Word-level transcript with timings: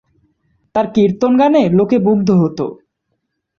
তার 0.75 0.85
কীর্তন 0.95 1.31
গানে 1.39 1.61
লোকে 1.77 1.97
মুগ্ধ 2.05 2.29
হত। 2.41 2.59